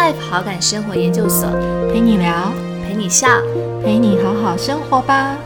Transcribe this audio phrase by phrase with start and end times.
[0.00, 1.46] Life 好感生活研究所，
[1.92, 2.50] 陪你聊，
[2.82, 3.28] 陪你笑，
[3.84, 5.36] 陪你好好生活吧。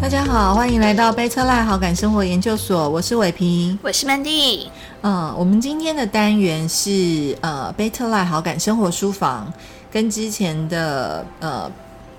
[0.00, 4.68] 大家好，欢迎来到 Better Life 好感生活研究所，我是伟平，我是 Mandy。
[5.02, 9.52] 嗯，我们今天的单元是呃 Better Life 好感生活书房，
[9.92, 11.70] 跟之前的呃。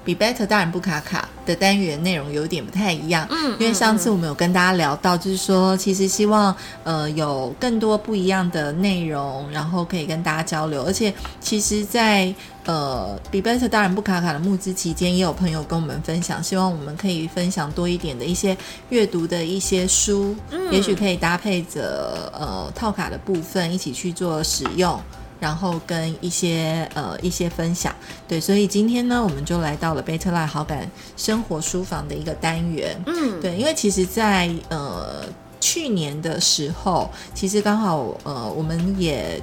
[0.07, 6.55] 比 better 当然不卡卡的单元内容有点不太一样，嗯，因为上次我们有跟大家聊到，就是说其实希望
[6.85, 18.55] 呃有更多不一样的内容，然后可以跟大家交流，而且其实，在呃比 better 当然不卡卡的募资期间，也有朋友跟我们分享，希望我们可以分享多一点的一些
[18.87, 24.97] 阅读的一些书，嗯，也许可以搭配着呃套卡的部分一起去做使用。
[25.39, 27.93] 然后跟一些呃一些分享，
[28.27, 35.25] 对，所以今天呢，我们就来到了贝特拉好感生活书房的一个单元，嗯，对，因为其实，在呃
[35.59, 39.41] 去年的时候，其实刚好呃我们也。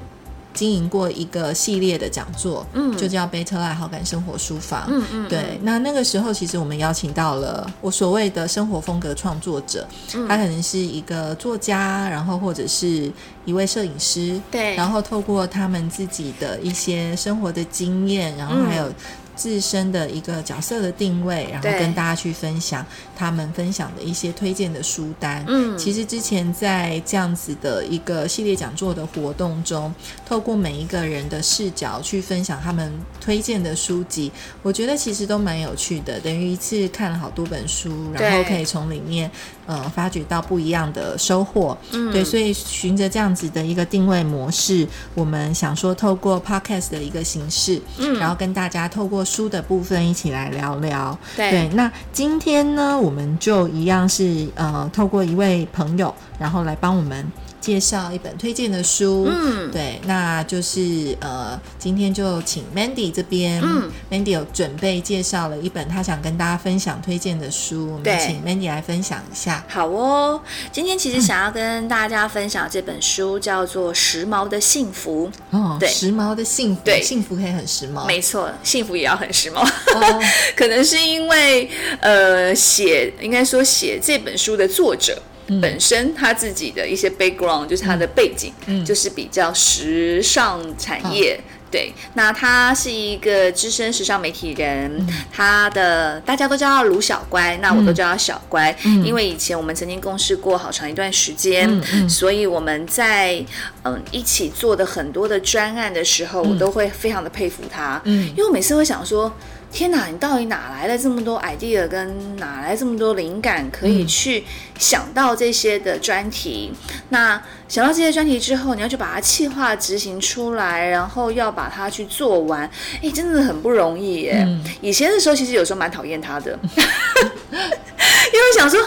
[0.54, 5.58] 经营过一个系列的讲座，嗯，就叫 Better Life 好感生活书房，嗯嗯，对。
[5.62, 9.86] 那那个时候，其实我们邀请到了我所谓的生活风格创作者，
[10.28, 13.12] 他可能是一个作家，然后或者是
[13.44, 14.74] 一位摄影师，对。
[14.76, 18.90] 然后透过他们自己的一些生活的经验，然后还有。
[19.34, 22.84] 自身的一个角色的定位，然后跟大家去分享
[23.16, 25.44] 他们分享的一些推荐的书单。
[25.48, 29.94] 嗯，其实之前在这样子的一个系列讲座的活动中，
[30.26, 34.30] 透过每一个人的视角去分享他们推荐的书籍，
[34.62, 36.20] 我觉得其实都蛮有趣的。
[36.20, 39.30] 等于一次看了好多本书，然后可以从里面
[39.66, 41.76] 呃发掘到不一样的收获。
[41.92, 57.24] 嗯，对，所以循着这样子的一个定位模式，我们想说透过 podcast 的一个形式，嗯，然后跟大家透过书的部分一起来聊聊，对，那今天呢，我们就一样是呃，透过一位朋友，然后来帮我们。
[57.64, 69.64] 介绍一本推荐的书，嗯，对，那就是呃，今天就请 Mandy 这边，嗯，Mandy 有准备介绍了一本他想跟大家分享推荐的书，我们请 Mandy 来分享一下。
[69.66, 70.38] 好哦，
[70.70, 79.66] 今天其实想要跟大家分享这本书叫做《时髦的幸福》哦，对，时髦的幸福，对，幸福可以很时髦，没错，幸福也要很时髦，
[80.54, 85.18] 可能是因为呃，写应该说写这本书的作者。
[85.60, 88.52] 本身他自己的一些 background 就是他的背景，
[88.84, 91.40] 就是比较时尚产业。
[91.70, 98.72] 对，那他是一个资深时尚媒体人，他的大家都叫他卢小乖，那我都叫他小乖，
[99.04, 101.68] 因为以前我们曾经共事过好长一段时间，
[102.08, 103.44] 所以我们在
[103.82, 109.32] 嗯一起做的很多的专案的时候，我都会非常的佩服他，嗯，因为我每次会想说。
[109.74, 114.44] 天哪，你到底哪来的这么多 idea，跟哪来这么多灵感，可以去
[114.78, 116.72] 想到这些的专题？
[117.08, 122.70] 那想到这些专题之后，你要去把它气化执行出来，然后要把它去做完，
[123.02, 124.46] 哎，真的很不容易耶。
[124.80, 128.80] 以前的时候，其实有时候蛮讨厌他的， 因为想说，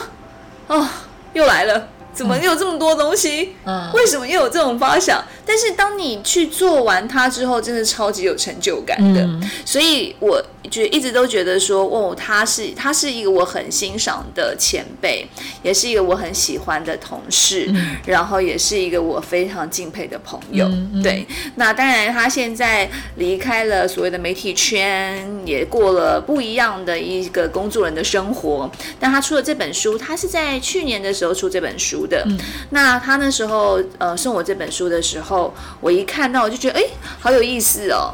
[0.67, 0.87] 哦，
[1.33, 1.89] 又来了。
[2.17, 3.53] 怎么有这么多东西？
[3.63, 5.23] 嗯，为什么又有这种发想？
[5.45, 9.23] 但是当你去做完它之后，真的超级有成就感的。
[9.63, 15.27] 所以我觉一直都觉得说，哦，他是他是一个我很欣赏的前辈，
[15.61, 17.71] 也是一个我很喜欢的同事，
[18.05, 20.67] 然后也是一个我非常敬佩的朋友。
[21.03, 21.25] 对，
[21.55, 28.69] 那当然他现在离开了所谓的媒体圈，也过了不一样的一个工作人的生活。
[28.99, 32.06] 但他出了这本书，他是在去年的时候出这本书。
[32.07, 32.25] 的，
[32.71, 36.83] 那他那时候呃送我这本书的时候，我一看到我就觉得哎，
[37.19, 38.13] 好有意思哦，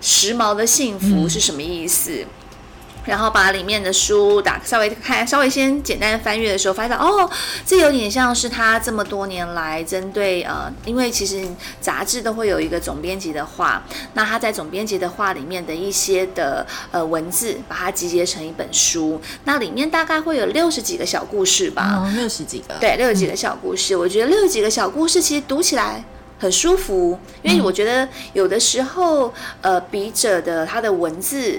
[0.00, 2.24] 时髦的幸福是什么意思？
[3.08, 7.28] 然后把里面的书打稍微看，稍微先简单翻阅的时候，发现哦，
[7.64, 11.42] 这有点像是他这么多年来针对呃，因为其实
[11.80, 13.82] 杂志都会有一个总编辑的话，
[14.12, 26.04] 那他在总编辑的话里面的一些的呃文字，把它集结成一本书，那里面大概会有六十几个小故事吧，哦，六十几个，对，六十几个小故事，我觉得六十几个小故事其实读起来
[26.38, 29.32] 很舒服，因为我觉得有的时候
[29.62, 31.58] 呃，笔者的他的文字。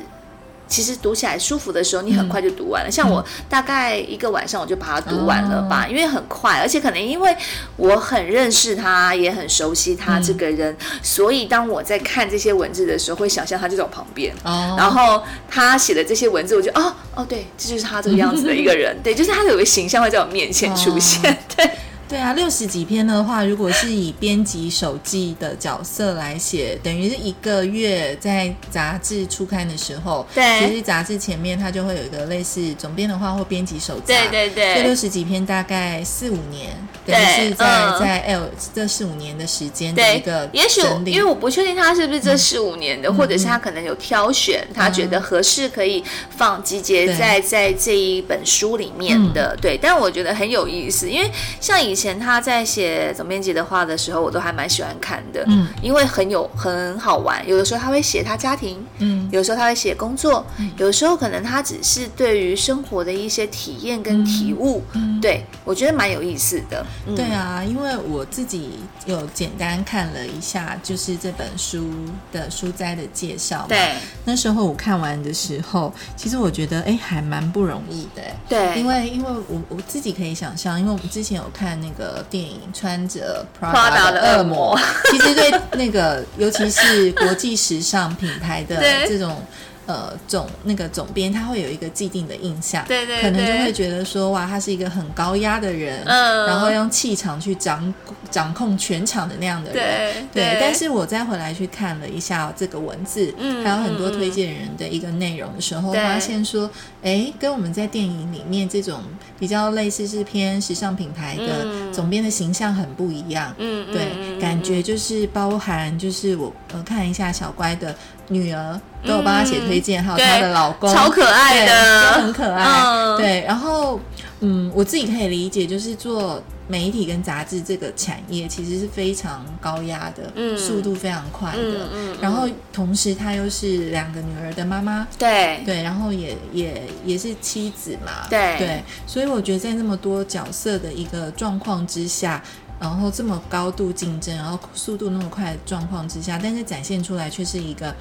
[0.69, 2.91] 其实读起来舒服的时候，你很快就读完了。
[2.91, 7.35] 像我大概一个晚上我就把它读完了吧，因为很快，而且可能因为
[7.75, 14.33] 我很认识他，也很熟悉他这个人，所以当我在看这些文字的时候，会想象他就在我旁边。
[14.43, 14.75] 哦。
[14.77, 18.95] 然后他写的这些文字，我就哦哦，对，这就是他这个样子的一个人。
[19.03, 21.37] 对，就是他有个形象会在我面前出现。
[21.57, 21.69] 对。
[22.09, 30.59] 对啊，六十几篇的话，如果是以编辑手记的角色来写，等于是一个月在杂志初刊的时候，对。
[30.59, 34.75] 其实杂志前面它就会有一个类似总编的话或编辑手札，对对对。
[34.75, 36.75] 这六十几篇大概四五年，
[37.05, 37.99] 等于是在、嗯。
[37.99, 46.03] 在 L 这四五年的时间的一对个，也许因为我不确定他是不是这四五年的，或者是他可能有挑选，他觉得合适可以
[46.35, 49.55] 放集结在在这一本书里面的。
[49.61, 51.29] 对，但我觉得很有意思，因为
[51.59, 57.45] 像以前他在写总编辑的话的时候，我都还蛮喜欢看的，嗯，因为很有很好玩。
[57.47, 60.45] 有的时候他会写他家庭，嗯有时候他会写工作，
[60.77, 64.81] 有的时候可能他只是对于生活的一些体验跟体悟，
[65.21, 66.85] 对我觉得蛮有意思的。
[67.05, 71.89] 嗯对啊，因为我自己有简单看了一下，就是这本书
[72.31, 73.65] 的书斋的介绍嘛。
[73.67, 78.21] 对那时候我看完的时候，其实我觉得哎，还蛮不容易的。
[78.47, 84.77] 对，因为因为我我自己可以想象，因为我们之前有看那个电影《穿着 Prada 的恶魔》，
[85.11, 88.75] 其实对那个尤其是国际时尚品牌的
[89.07, 89.41] 这种。
[89.89, 96.45] 呃，总那个总编他会有一个既定的印象，对对可能就会觉得说，哇，他是一个很高压的人，嗯。
[96.45, 97.91] 然后用气场去掌
[98.29, 106.69] 掌控全场的那样的人，对对但是我再回来去看了一下这个文字，嗯还有很多推荐人的一个内容的时候，发现说，
[107.01, 109.01] 哎，跟我们在电影里面这种
[109.39, 111.91] 比较类似是偏时尚品牌的嗯。
[111.91, 113.51] 总编的形象很不一样。
[113.57, 114.39] 嗯，嗯对，嗯。
[114.39, 117.95] 感觉就是包含，就是我呃看一下小乖的
[118.29, 122.11] 女儿都有帮她写推荐，还有她的老公，嗯超可爱的。
[122.13, 122.63] 很可爱。
[122.63, 123.17] 嗯。
[123.17, 123.99] 对，然后
[124.39, 130.57] 嗯，我自己可以理解，就是做媒体跟杂志这个产业其实是非常高压的，嗯。
[130.57, 131.57] 速度非常快的。
[131.57, 132.17] 嗯嗯。
[132.21, 135.61] 然后同时她又是两个女儿的妈妈，对。
[135.65, 138.57] 对，然后也也也是妻子嘛，对。
[138.57, 142.41] 对，所以我觉得在那么多角色的一个状况之下，
[142.79, 147.93] 然后这么高度竞争，然后速度那么快的状况之下，但是展现出来却是一个，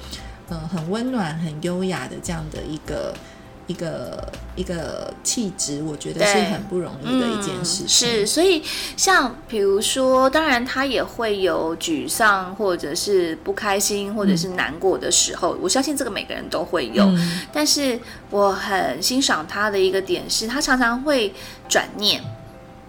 [0.49, 3.13] 嗯、很温暖、很优雅的这样的一个
[3.67, 8.07] 一个一个气质，我觉得是很不容易的一件事情。
[8.07, 8.63] 嗯是，所以
[8.95, 15.57] 像比如说，当然他也会有沮丧，或者是不开心，或者是难过的时候。
[15.61, 17.03] 我相信这个每个人都会有。
[17.03, 17.99] 嗯但是
[18.29, 21.33] 我很欣赏他的一个点是，他常常会
[21.67, 22.23] 转念。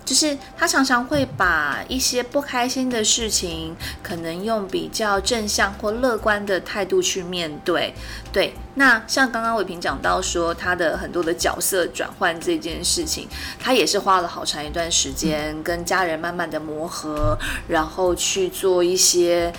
[0.05, 7.94] 就是他常常会把一些不开心的事情，可能用比较正向或乐观的态度去面对。
[8.32, 13.29] 对，那像刚刚伟平讲到说他的很多的角色转换这件事情，
[13.61, 17.38] 他也是花了好长一段时间跟家人慢慢的磨合，
[17.69, 19.52] 然后去做一些，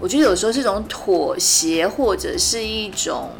[0.00, 3.30] 我觉得有时候这种妥协或者是一种。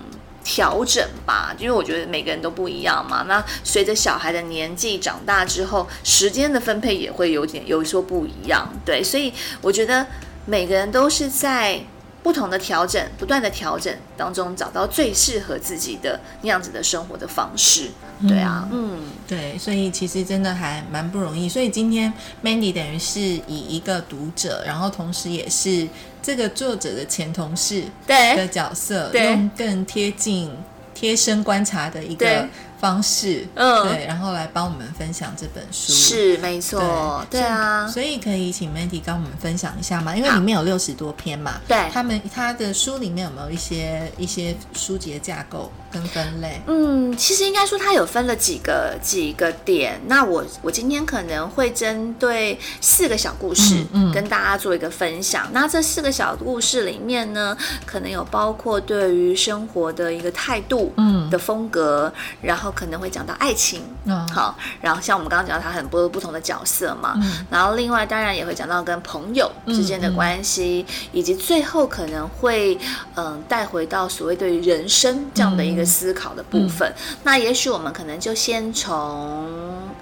[0.45, 3.25] 调整吧，因为我觉得每个人都不一样嘛。
[3.29, 8.69] 那随着小孩的年纪长大之后，时间的分配也会有点有所不一样。
[8.85, 10.07] 对，所以我觉得
[10.45, 11.81] 每个人都是在
[12.23, 17.91] 不同的调整、不断的调整当中，找到最适合自己的那样子的生活的方式。
[18.29, 21.49] 对啊，嗯，对，所以其实真的还蛮不容易。
[21.49, 22.13] 所以今天
[22.45, 25.89] Mandy 等于是以一个读者，然后同时也是
[26.23, 30.49] 这个作者的前同事对的角色，用更贴近、
[30.95, 32.47] 贴身观察的一个
[32.83, 35.93] 方式，嗯对，然后来帮我们分享这本书。
[35.93, 40.17] 是没错，对啊，所以可以请 Mandy 跟我们分享一下吗？
[40.17, 46.61] 因为里面有六十多篇嘛，对他们他的书里面有没有一些一些书籍的架构跟分类？
[46.67, 50.01] 嗯，其实应该说它有分了几个几个点。
[50.09, 55.49] 那我我今天可能会针对四个小故事、嗯嗯跟大家做一个分享。
[55.53, 72.79] 那这四个小故事里面呢，可能有包括对于生活的一个态度，嗯的风格，然后可能会讲到爱情，嗯好，然后像我们刚刚讲到他很多不同的角色嘛，嗯然后另外当然也会讲到跟朋友之间的关系，以及最后可能会
[73.15, 76.93] 嗯带回到所谓对于人生这样的一个思考的部分。
[77.25, 79.49] 那也许我们可能就先从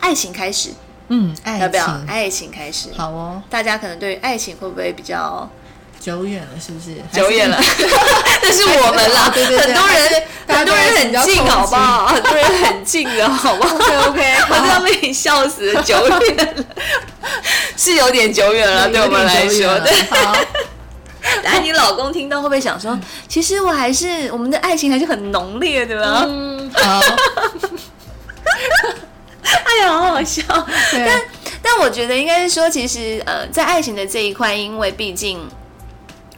[0.01, 0.71] 爱情开始，
[1.09, 2.01] 嗯，要不要？
[2.07, 2.91] 爱情开始。
[2.97, 5.49] 好哦，大家可能对于爱情会不会比较
[6.01, 6.97] 久远了，是不是？
[7.13, 7.61] 久远了？
[8.43, 12.07] 那是我们啦，对对对很多人很多人很近，好不好？
[12.07, 13.77] 很多人很近的，好不好
[14.09, 16.65] OK， 我都要被你笑死了，久远了，
[17.77, 19.93] 是有点久远了，对我们来说，对。
[20.11, 20.35] 好，
[21.45, 26.25] 哎，你老公听到会不会想说，其实我还是我们的爱情还是很浓烈的啊？
[26.27, 27.01] 嗯，好，
[29.43, 30.43] 哎呀，好好笑。
[30.93, 31.23] 但，
[31.63, 35.47] 但我觉得应该是说，其实呃，在爱情的这一块，因为毕竟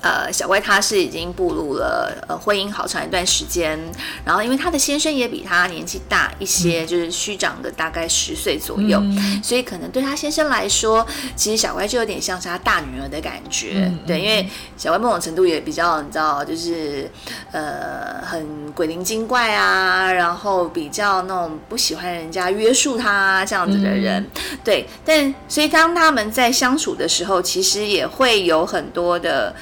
[0.03, 3.79] 呃，小乖他是已经步入了呃婚姻好长一段时间，
[4.25, 9.01] 然后因为他的先生也比他年纪大一些，就是虚长的大概十岁左右，
[9.45, 11.07] 所以可能对他先生来说，
[11.37, 14.45] 其实小乖就有点像是他大女儿的感觉，对，因为
[14.77, 17.09] 小乖某种程度也比较你知道，就是
[17.53, 24.27] 呃很鬼灵精怪啊，然后比较那种不喜欢人家约束他这样子的人，
[24.65, 29.55] 对，但所以当他们在相处的时候，其实也会有很多的。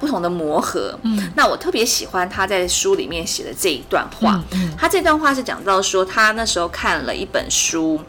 [0.00, 4.42] 不同的磨合，嗯，那我特别喜欢他在书里面写的这一段话。
[4.52, 8.00] 嗯，他这段话是讲到说，他那时候看了一本书，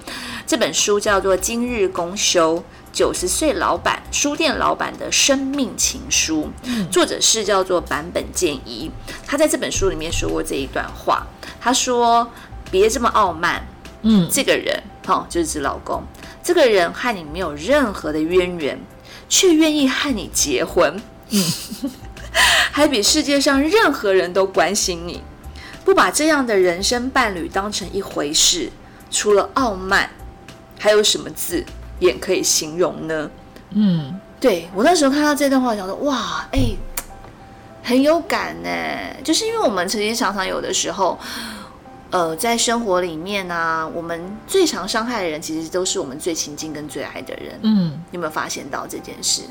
[0.48, 6.50] 这本书叫做《今日公休：九十岁老板书店老板的生命情书》，
[6.90, 8.90] 作者是叫做坂本健一。
[9.28, 11.28] 他在这本书里面说过这一段话，
[11.60, 12.26] 他说
[12.72, 13.62] ：“别这么傲慢，
[14.04, 16.02] 嗯，这个人，哦，就是指老公，
[16.42, 18.80] 这个人和你没有任何的渊源，
[19.28, 21.92] 却愿意和你结婚。”嗯，
[22.72, 25.22] 还比世界上任何人都关心你，
[25.84, 28.70] 不把这样的人生伴侣当成一回事，
[29.10, 30.10] 除了傲慢，
[30.78, 31.64] 还有什么字
[32.00, 33.30] 眼可以形容呢？
[33.72, 36.76] 嗯，对我那时候看到这段话，想说哇，哎，
[37.84, 38.70] 很有感呢。
[39.24, 41.18] 就是因为我们曾经常常有的时候，
[42.10, 47.60] 呃，在生活里面呢，我们最常伤害的人，其实都是我们最亲近跟最爱的人。
[47.62, 49.44] 嗯，有没有发现到这件事？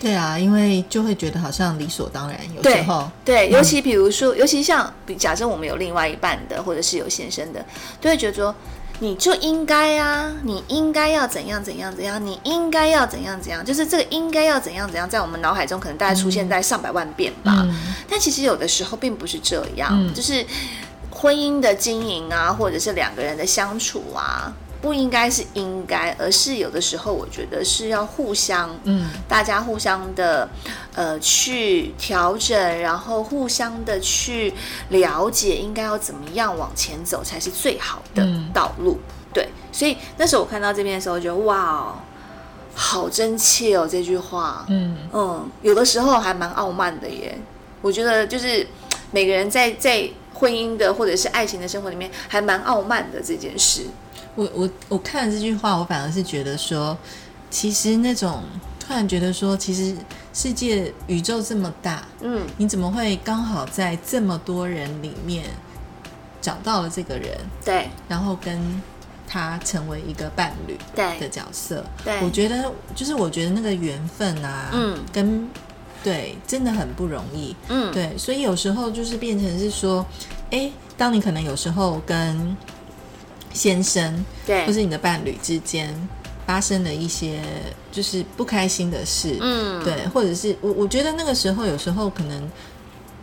[0.00, 7.64] 对啊，因为就会觉得好像理所当然，有时候对，尤其比如说，尤其像假设我们有另外一半的，或者是有先生的，
[8.00, 8.54] 都会觉得说，
[9.00, 17.66] 你就应该啊，你应该要怎样怎样怎样，你应该要怎样怎样，就是这个应该要怎样怎样，在我们脑海中可能大概出现在上百万遍吧。
[18.08, 20.46] 但其实有的时候并不是这样，就是
[21.10, 24.54] 婚姻的经营啊，或者是两个人的相处啊。
[24.80, 30.48] 不应该是应该，而是有的时候，我觉得是要互相，嗯，大家互相的，
[30.94, 34.54] 呃，去调整，然后互相的去
[34.90, 38.98] 了解，应该要怎么样往前走才是最好的道路。
[39.34, 41.94] 对，所以那时候我看到这边的时候，觉得哇，
[42.74, 47.36] 好真切哦，这句话，嗯嗯，有的时候还蛮傲慢的耶。
[47.82, 48.66] 我觉得就是
[49.10, 53.82] 每个人在在婚姻的或者是爱情的生活里面，还蛮傲慢的这件事。
[54.38, 56.96] 我我我看了这句话，我反而是觉得说，
[57.50, 58.44] 其实那种
[58.78, 59.96] 突然觉得说，其实
[60.32, 65.46] 世界宇宙这么大，嗯，你怎么会刚好在这么多人里面
[66.40, 67.36] 找到了这个人？
[67.64, 68.80] 对，然后跟
[69.26, 71.84] 他成为一个伴侣对的角色。
[72.04, 75.48] 对，我觉得就是我觉得那个缘分啊，嗯，跟
[76.04, 80.06] 对真的很不容易，嗯，对，所以有时候就是变成是说，
[80.52, 82.56] 哎，当你可能有时候跟
[83.52, 85.94] 先生，对，或是你的伴侣之间
[86.46, 87.40] 发生了一些
[87.90, 92.48] 就是不开心的事，嗯，对，或者是我我觉得那个时候有时候可能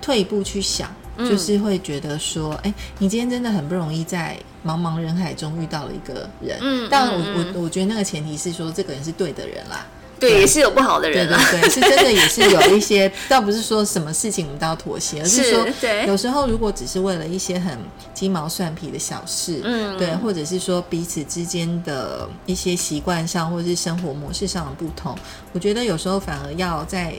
[0.01, 9.86] 退一步去想，就是会觉得说，哎，你今天真的很不容易在茫茫人海中遇到了一个人，嗯，但我我我觉得那个前提是说这个人是对的人啦。
[10.19, 15.67] 对，也是有不好的人，对对对，是真的也是有一些，倒不是说什么事情我们都要妥协，而是说，
[16.07, 17.77] 有时候如果只是为了一些很
[18.13, 25.17] 鸡毛蒜皮的小事，嗯，对，或者是说彼此之间的一些习惯上或者是生活模式上的不同，
[25.53, 27.13] 我觉得有时候反而要再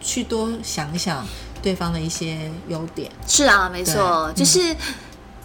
[0.00, 1.26] 去多想想
[1.60, 3.10] 对方的一些优点。
[3.26, 4.74] 是啊，没错，就是。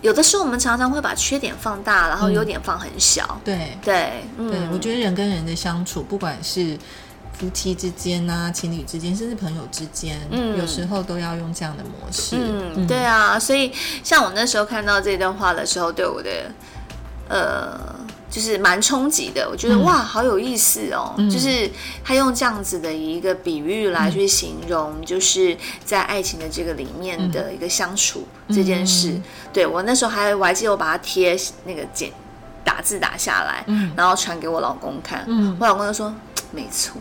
[0.03, 3.39] 有的时候我们常常会把缺点放大，然后优点放很小。
[3.43, 6.77] 对对对，我觉得人跟人的相处，不管是
[7.39, 12.35] 夫妻之间啊、情侣之间，甚至朋友之间，嗯，有时候都要用这样的模式。
[12.37, 13.71] 嗯，对啊，所以
[14.03, 16.29] 像我那时候看到这段话的时候，对我的
[17.29, 18.02] 呃。
[18.33, 21.13] 就是蛮冲击的，我觉得哇，好有意思哦！
[21.31, 21.69] 就是
[22.03, 29.21] 他用这样子的一个比喻来去形容，就是在爱情的这个里面的一个相处这件事。
[29.53, 32.09] 对我那时候还我还记得我把它贴那个剪
[32.63, 33.63] 打字打下来，
[33.95, 35.23] 然后传给我老公看。
[35.59, 36.11] 我老公就说
[36.49, 36.99] ：“没错，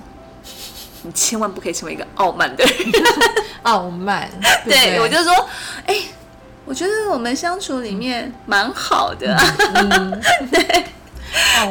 [1.00, 2.74] 你千万不可以成为一个傲慢的人。
[3.64, 4.28] ”傲慢，
[4.66, 5.32] 对我就说
[5.88, 5.96] ：“哎，
[6.66, 9.34] 我觉得我们相处里面蛮好的。”
[10.52, 10.84] 对。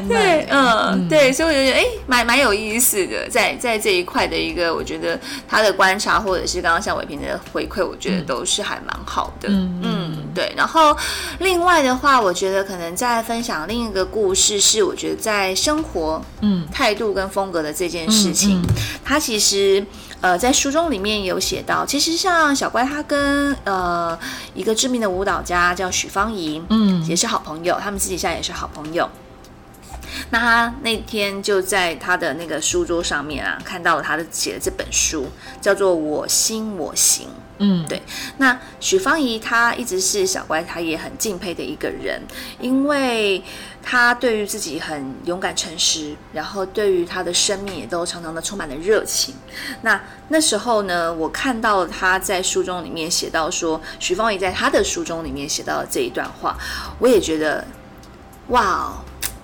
[0.07, 10.51] 对，嗯，对，所以我就觉得，哎，蛮蛮有意思的，在在这一块的一个，我觉得他的观察，或者是刚刚像伟平的回馈，我觉得都是还蛮好的，嗯，对。
[10.55, 10.95] 然后
[11.39, 18.61] 另外的话，我觉得可能再分享另一个故事，是我觉得在生活，嗯，态度跟风格的这件事情，
[19.03, 19.85] 他其实
[20.21, 24.17] 呃在书中里面有写到，其实像小乖他跟呃
[24.53, 29.09] 一个知名的舞蹈家叫许芳宜，嗯，也是好朋友，他们私底下也是好朋友。
[30.29, 35.27] 那他那天就在他的那个书桌上面啊，看到了他的写的这本书，
[35.59, 37.27] 叫做《我心我行》。
[37.63, 38.01] 嗯，对。
[38.37, 42.19] 那许芳宜她一直是小乖，她也很敬佩的一个人，
[42.59, 43.43] 因为
[43.83, 49.35] 她对于自己很勇敢诚实，然后对于她的生命也都常常的充满了热情。
[49.83, 56.57] 那那时候呢，我看到她在书中里面写到说，许芳宜在她的书中里面写到了这一段话，
[56.97, 57.63] 我也觉得，
[58.47, 58.91] 哇，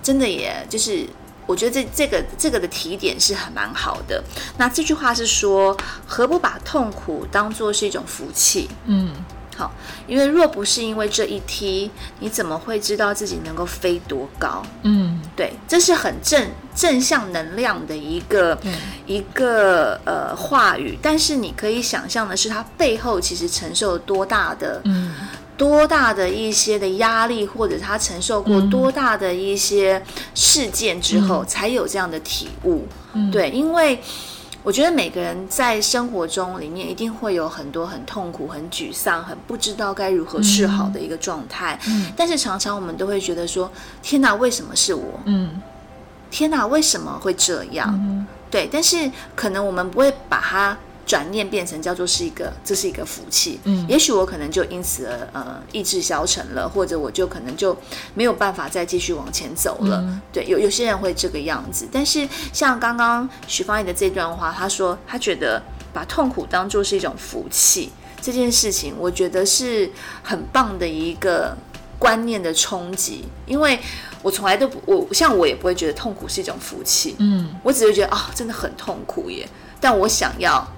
[0.08, 1.06] 真的也，就是。
[1.50, 4.22] 我觉得这这个这个的提点是很蛮好的。
[4.58, 5.74] 那这句话是说，
[6.06, 8.68] 何不把痛苦当做是一种福气？
[8.84, 9.14] 嗯，
[9.56, 9.72] 好，
[10.06, 14.62] 因为若不是因为这一踢，你怎么会知道自己能够飞多高？
[14.82, 18.58] 嗯，对，这是很正正向能量的一个
[19.06, 20.98] 一个呃话语。
[21.00, 25.14] 但是你可以想象的是，它背后其实承受了多大的嗯。
[25.58, 30.00] 多大的一些的压力，或者他承受过多大的一些
[30.34, 32.86] 事件之后，才有这样的体悟。
[33.32, 34.00] 对，因为
[34.62, 41.78] 我觉得每个人在生活中里面一定会有很多很痛苦、很沮丧、很不知道该如何是好的一个状态。
[41.88, 43.68] 嗯，但是常常我们都会觉得说
[44.00, 45.60] ：“天哪，为什么是我？”嗯，
[46.30, 48.26] 天哪，为什么会这样？
[48.48, 50.78] 对，但是可能我们不会把它。
[51.08, 53.58] 转念变成叫做是一个，这是一个福气。
[53.64, 57.74] 嗯，也许我可能就因此而呃意志消沉了，或者我就可能就
[58.12, 60.04] 没有办法再继续往前走了。
[60.30, 61.88] 对，有有些人会这个样子。
[61.90, 65.62] 但是像刚刚许芳宜的这段话，她说她觉得
[65.94, 69.90] 把痛苦当做是一种福气，这件事情我觉得是
[70.22, 71.56] 很棒的一个
[71.98, 73.24] 观念的冲击。
[73.46, 73.80] 因为
[74.20, 77.16] 我从来都不，我像我也不会觉得痛苦是一种福气。
[77.18, 79.48] 嗯，我只会觉得啊，真的很痛苦耶。
[79.80, 80.68] 但我想要。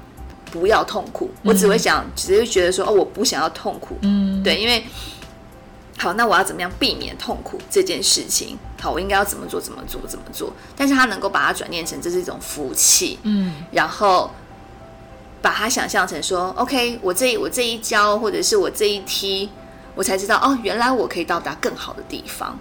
[0.50, 4.85] 不要痛苦，我只会想，只是觉得说，哦，我不想要痛苦，嗯，对，因为
[5.97, 8.59] 好，那我要怎么样避免痛苦这件事情？
[8.80, 9.61] 好，我应该要怎么做？
[9.61, 10.00] 怎么做？
[10.09, 10.52] 怎么做？
[10.75, 14.30] 但是他能够把它转念成这是一种福气，嗯，然后
[15.42, 19.50] 把它想象成说，OK，我这我这一跤，或者是我这一踢，
[19.95, 22.59] 我才知道，哦，原来我可以到达更好的地方。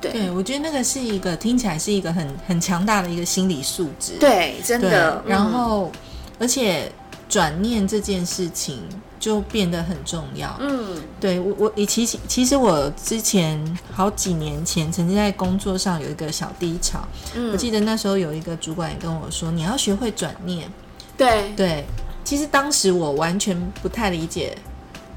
[0.00, 5.92] 对，对我觉得那个是一个听起来是一个很很强大的一个心理素质，对，真的，然后
[6.38, 6.90] 而且。
[7.28, 8.82] 转念这件事情
[9.20, 10.56] 就变得很重要。
[10.60, 17.06] 嗯，对我我其实其实我之前好几年前曾经在工作上有一个小低潮。
[17.34, 20.70] 嗯，我记得那时候有一个主管也跟我说，你要学会转念。
[21.18, 21.84] 对对，
[22.24, 24.56] 其实当时我完全不太理解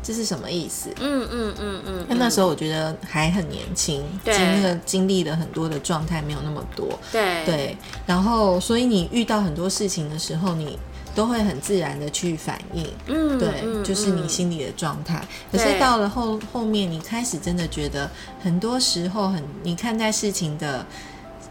[0.04, 0.90] 这是什么意思。
[1.00, 7.00] 嗯嗯嗯嗯，因为那时候我觉得还很年轻，对那个经历了很多的状态没有那么多。
[7.12, 10.78] 对对，然后所以你遇到很多事情的时候，你。
[11.14, 15.22] 都会很自然的去反应，嗯，对，就是你心里的状态。
[15.52, 18.10] 可是到了后后面，你开始真的觉得，
[18.42, 20.86] 很多时候很你看待事情的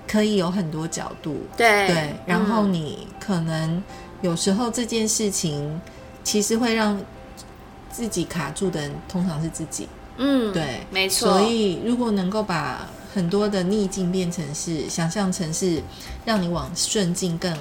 [0.08, 2.14] 可以有很多角度，对对。
[2.26, 3.82] 然后你可能
[4.22, 5.80] 有时候这件事情
[6.24, 6.98] 其实会让
[7.90, 11.28] 自己卡住的人，通常是自己，嗯，对，没错。
[11.28, 15.82] 所以如果能够把很多的逆境变成是想象成是
[16.24, 17.54] 让你往顺境更。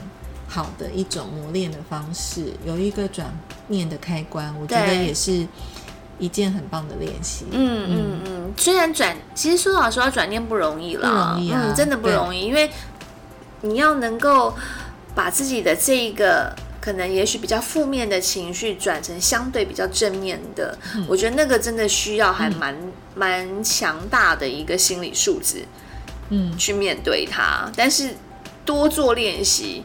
[0.52, 3.32] 好的一种磨练的方式，有一个转
[3.68, 5.48] 念的开关，我觉得也是
[6.18, 7.46] 一件很棒的练习。
[7.52, 12.68] 嗯嗯嗯，虽然转，其实说老实话，转念不容易了，不容易啊，真的不容易，因为
[13.62, 14.56] 你要能够
[15.14, 20.76] 把自己的这一个可能也许比较负面的情绪转成相对比较正面的，
[21.08, 22.76] 我觉得那个真的需要还蛮
[23.14, 25.64] 蛮强大的一个心理素质，
[26.30, 27.72] 嗯，去面对它。
[27.76, 28.16] 但是
[28.66, 29.84] 多做练习。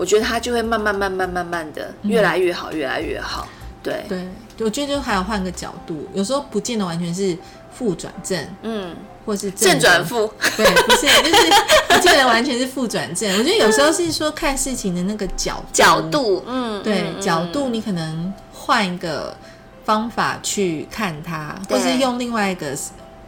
[0.00, 3.46] 我觉得他就会慢慢、慢慢、慢慢的越来越好，越来越好。
[3.82, 4.06] 对。
[4.08, 4.26] 对，
[4.60, 7.36] 我觉得就还要换个角度，有时候不见得完全是
[7.70, 11.52] 负转正，嗯，或是正转负，对，不是，就是
[11.86, 13.30] 不见得完全是负转正。
[13.38, 19.36] 我觉得有时候是说看事情的那个角角度，嗯，对，角度你可能换一个
[19.84, 22.74] 方法去看它，或是用另外一个。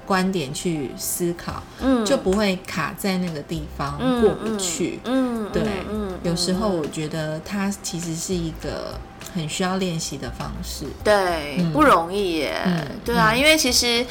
[0.07, 5.01] 观点去思考，嗯，就不会卡在那个地方过不去。
[5.05, 8.99] 嗯，对，嗯，有时候我觉得它其实是一个
[9.35, 10.85] 很需要练习的方式。
[11.05, 12.63] 对，不容易耶。
[13.05, 14.05] 对啊，因为其实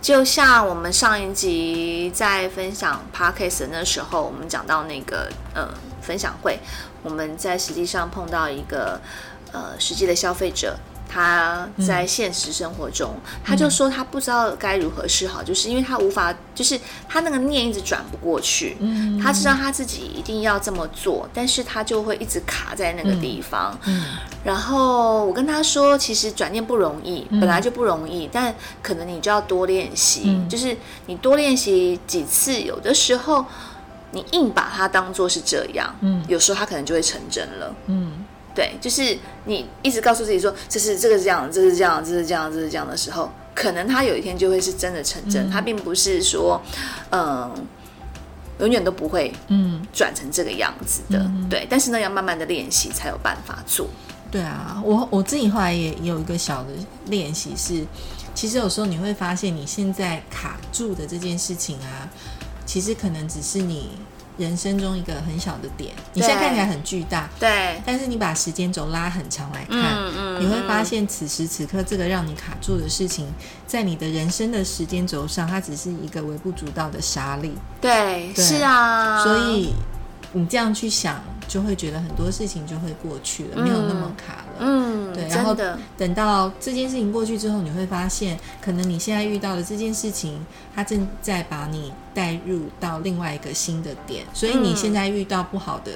[0.00, 5.68] 就像我们上一集在分享 podcast 那时候，我们讲到那个呃
[6.00, 6.58] 分享会，
[7.02, 9.00] 我们在实际上碰到一个
[9.52, 10.78] 呃实际的消费者。
[11.12, 18.76] 他在现实生活中，他就说他不知道该如何是好，就是因为他无法，就是他那个念一直转不过去。
[18.80, 23.78] 嗯，他知道他自己一定要这么做，但是他就会一直卡在那个地方。
[23.84, 24.04] 嗯，
[24.42, 30.74] 然后我跟他说，其实转念不容易，本来就不容易，但可能你就要多练习，就是
[31.06, 33.44] 你多练习几次，有的时候
[34.12, 46.60] 你硬把它当做是这样，嗯，有时候它可能就会成真了，嗯，对，就是你一直告诉自己说这是这个这样，这是这样，这是这样，这是这样的时候，可能他有一天就会是真的成真，他并不是说，
[47.10, 47.50] 嗯。
[48.58, 51.66] 永远都不会，嗯，转成这个样子的，对。
[51.68, 53.88] 但是呢，要慢慢的练习才有办法做。
[54.30, 56.68] 对啊，我我自己后来也有一个小的
[57.06, 57.84] 练习是，
[58.36, 62.06] 其实有时候你会发现你现在卡住的这件事情啊，
[62.64, 63.90] 其实可能只是你。
[64.38, 67.80] 人生中一个很小的点，你现在看起来很巨大，对。
[67.84, 73.26] 但是你把时间轴拉很长来看，你会发现此时此刻这个让你卡住的事情，
[73.66, 77.52] 在你的人生的时间轴上，它只是一个微不足道的沙粒。
[77.80, 79.22] 对，是啊。
[79.22, 79.74] 所以
[80.32, 81.22] 你这样去想。
[81.52, 84.54] 就会觉得很多事情就会过去了，没有那么卡了。
[84.60, 85.28] 嗯，对。
[85.28, 85.54] 然后
[85.98, 90.42] 等到这件事情过去之后，你会发现，可能你现在遇到的这件事情，
[90.74, 94.24] 它正在把你带入到另外一个新的点。
[94.32, 95.92] 所以你现在遇到不好的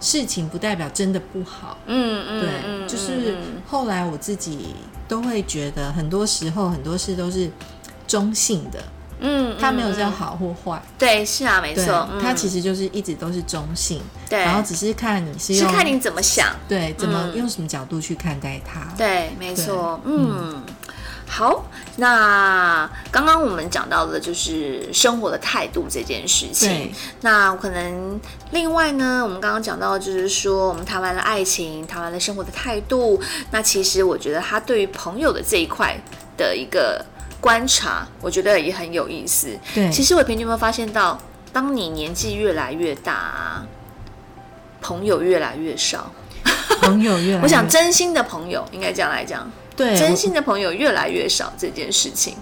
[0.00, 1.78] 事情，不代表真的不好。
[1.86, 2.88] 嗯嗯，对。
[2.88, 4.74] 就是后来我自己
[5.06, 7.48] 都会觉得，很多时候很多事都是
[8.08, 8.82] 中性的。
[9.18, 20.62] 嗯，它没有叫好或坏，对，是啊，没错，它其实就是一直都是中性，对，然后只是看你是是看你怎么想，对，怎么用什么角度去看待它，对，没错，嗯，
[21.26, 21.64] 好，
[21.96, 33.18] 那刚刚我们讲到的就是生活的态度这件事情，那可能另外呢，我们刚刚讲到就是说我们谈完了爱情，谈完了生活的态度，
[33.50, 35.98] 那其实我觉得他对于朋友的这一块
[36.36, 37.02] 的一个。
[37.40, 39.48] 观察，我觉得也很有意思。
[39.74, 41.18] 对，其实伟平，你有没有发现到，
[41.52, 43.62] 当你年纪越来越大，
[44.80, 46.10] 朋友越来越少，
[46.80, 52.34] 朋友越 我想真心的朋友应该这样来讲，对，真心的朋友越来越少这件事情，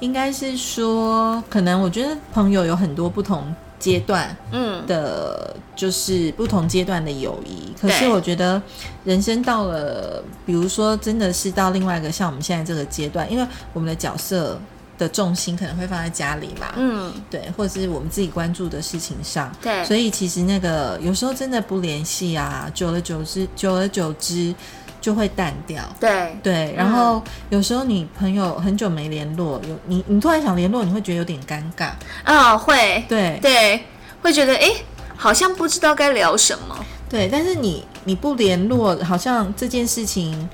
[0.00, 3.54] 应该是说，可能我觉得朋友有很多不同。
[3.78, 7.72] 阶段，嗯，的，就是不同阶段的友谊。
[7.80, 8.60] 可是我觉得，
[9.04, 14.58] 人生到了，比如说，真的是到另外一个像我们现在这个阶段，因为我们的角色
[14.98, 24.54] 的重心可能会放在家里嘛，嗯，对，或者是我们自己关注的事情上，对，所以其实那个有时候真的不联系啊，久而久之，久而久之。
[25.06, 26.36] 就会淡掉，对。
[26.42, 31.90] 对，然后有时候你朋友很久没联络，有你你突然想联络，你会觉得有点尴尬。
[32.24, 33.38] 啊，会，对。
[33.40, 33.84] 对，
[34.20, 34.68] 会觉得哎，
[35.16, 36.76] 好像不知道该聊什么，
[37.08, 40.48] 对，但是你你不联络，好像这件事情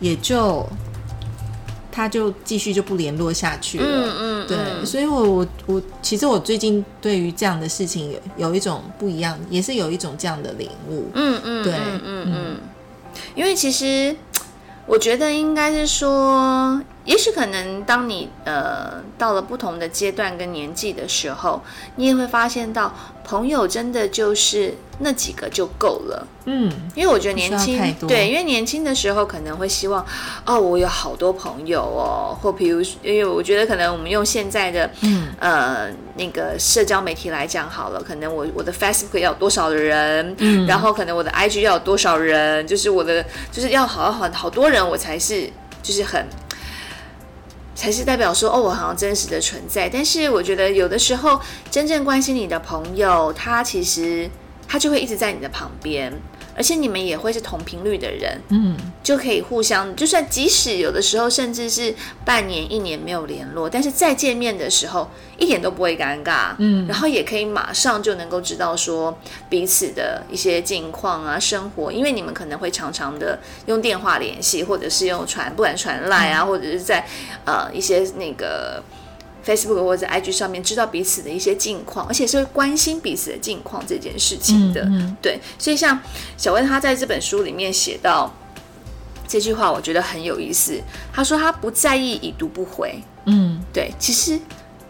[0.00, 0.68] 也就
[1.90, 12.02] 他就继续就不联络下去了，嗯嗯，对，所以我我我其实我最近对于这样的事情有有一种不一样，也是有一种这样的领悟，嗯嗯，对，嗯。
[12.26, 12.56] 嗯。
[13.34, 14.16] 因为其实，
[14.86, 21.62] 我觉得应该是说，也许可能当你呃到了不同的阶段跟年纪的时候，
[21.96, 26.26] 你也会发现到朋友真的就是那几个就够了。
[26.46, 30.04] 嗯，因为我觉得年轻对，因为年轻的时候可能会希望
[30.44, 35.28] 哦，我有好多朋友哦，或比如，因为我觉得可能我们用现在的嗯。
[35.40, 45.50] 呃那个社交媒体来讲好了，可能我我的 Facebook 要有多少的人，嗯，然后可能我的 IG 要有多少人，就是我的就是要好好好多人，我才是
[45.82, 46.24] 就是很
[47.74, 49.88] 才是代表说哦，我好像真实的存在。
[49.88, 54.30] 但是我觉得有的时候真正关心你的朋友，他其实
[54.66, 56.12] 他就会一直在你的旁边。
[56.56, 69.16] 而且你们也会是同频率的人，嗯，就可以互相，就算即使有的时候甚至是半年、一年没有联络，但是再见面的时候一点都不会尴尬，嗯，然后也可以马上就能够知道说
[69.48, 77.04] 彼此的一些近况啊、生活，因为你们可能会常常的用电话联系，或者是用传，不管传赖啊，或者是在
[77.44, 78.82] 呃一些那个。
[79.44, 84.88] Facebook 或者 IG 上面知道彼此的一些近况，而且是会关心彼此的近况这件事情的。
[85.20, 85.98] 对，所以像
[86.36, 88.32] 小薇她在这本书里面写到
[89.28, 90.80] 这句话，我觉得很有意思。
[91.12, 92.94] 她说她不在意已读不回。
[93.26, 94.38] 嗯，对，其实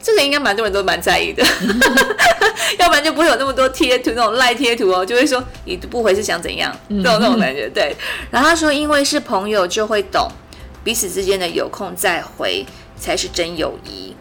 [0.02, 1.42] 这个应该蛮多人都蛮在意的，
[2.78, 7.68] 要不然就不会有那么多贴图那种赖贴图哦，就会说已读不回是想怎样，那种那种感觉。
[7.70, 7.96] 对，
[8.30, 10.28] 然后他说因为是朋友就会懂
[10.82, 12.66] 彼此之间的有空再回
[12.98, 14.14] 才是真友谊。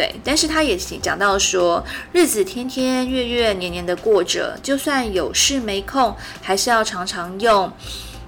[0.00, 7.70] 对，但是他也讲到说，日子天天、月月、年年的过着，就算有事没空，还是要常常用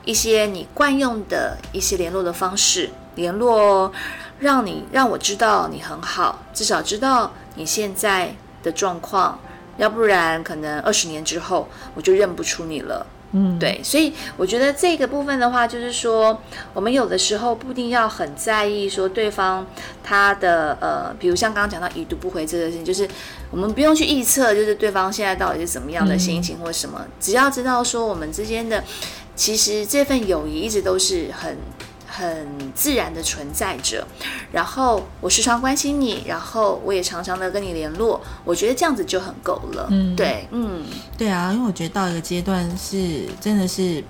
[0.04, 3.92] 一些你惯用的一些联络的方式联络哦，
[4.38, 9.40] 让你让我知道你很好，至少知道你现在的状况，
[9.78, 13.06] 要不然可能二十年之后我就认不出你了。
[13.32, 16.38] 嗯，对，所以我觉得这个部分的话，就是说，
[16.74, 19.66] 我们有的时候不一定要很在意说对方
[20.04, 23.08] 他的呃，比如像刚刚讲到已读不回这个事情，就是
[23.50, 28.84] 我们不用去预测，就是对方现在到底是怎么样的心情或什么，只要知道说我们之间的
[29.34, 31.56] 其实这份友谊一直都是很。
[32.14, 34.06] 很自然的存在着，
[34.52, 39.88] 然后我时常关心你，然后我也常常的跟你联络，我觉得这样子就很够了。
[39.90, 40.84] 嗯，对，嗯，
[41.16, 44.04] 对啊，因为我觉得到一个阶段是真的是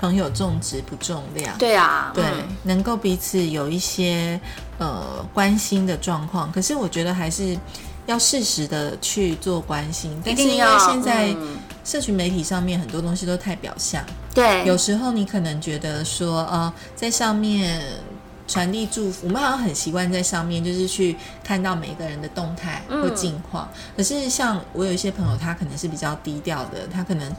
[0.00, 1.56] 朋友重质不重量。
[1.56, 2.24] 对啊，对，
[2.64, 4.40] 能够彼此有一些
[4.78, 7.56] 呃关心的状况，可是我觉得还是
[8.06, 11.32] 要适时的去做关心，但是因为现在。
[11.84, 14.04] 社群媒体上面很多东西都太表象，
[14.36, 17.80] 对，有时候你可能觉得说，呃，在上面
[18.46, 23.66] 传递祝福，我们好像很习惯在上面就是去看到每个人的动态或近况。
[23.96, 27.34] 可是像我有一些朋友，他可能是比较低调的，他可能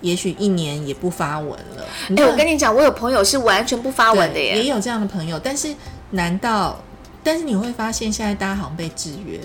[0.00, 1.84] 也许一年也不发文了。
[2.16, 5.36] 哎，我跟你讲，我有朋友是完全不发文的耶，也有这样的朋友。
[5.38, 5.74] 但是，
[6.10, 6.78] 难道？
[7.24, 9.40] 但是你会发现，现在大家好像被制约。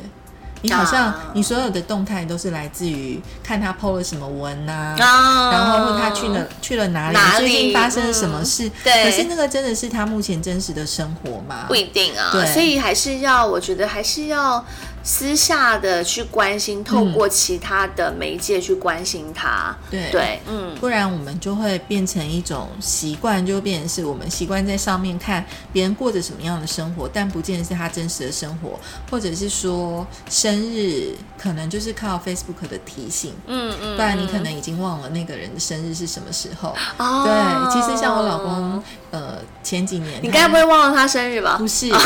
[0.61, 8.69] 你好像你所有的动态都是来自于看他 PO 了什么文呐，然后问他去了去了哪里，最近发生了什么事？
[8.83, 11.65] 对，可是那个真的是他目前真实的生活吗？
[11.67, 14.63] 不一定啊，对，所以还是要，我觉得还是要。
[15.03, 36.75] 私下的去关心，透过其他的媒介去关心他，对对，嗯，不然我们就会变成一种习惯，就变成是我们习惯在上面看别人过着什么样的生活，但不见得是他真实的生活，或者是说生日可能就是靠 Facebook 的提醒，嗯嗯，不然你可能已经忘了那个人的生日是什么时候。
[36.97, 41.55] 哦，对，其实像我老公，呃，前几年你该不会忘了他生日吧？
[41.57, 41.91] 不是。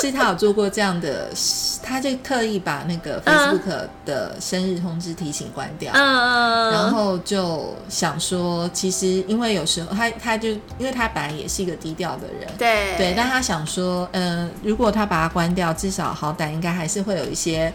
[0.00, 1.30] 是他有做过这样的，
[1.82, 17.72] 他就刻意把那个 Facebook 的生日通知提醒关掉，嗯然后就想说，其实因为有时候他他就因为他本来也是一个低调的人，对对，但他想说，嗯，如果他把它关掉，至少好歹应该还是会有一些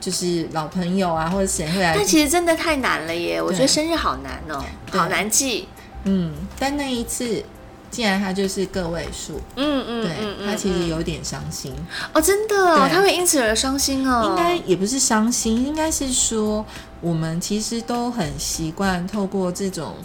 [0.00, 1.94] 就是老朋友啊或者谁会来。
[1.96, 5.68] 但其实真的太难了耶，我觉得生日好难哦，好难记。
[6.04, 7.44] 嗯，但那一次。
[7.90, 11.74] 既然他就是个位数，嗯嗯，对他其实有点伤心。
[12.14, 14.28] 哦，真的，他会因此而伤心哦。
[14.30, 16.64] 应该也不是伤心，应该是说
[17.00, 19.96] 我们其实都很习惯透过这种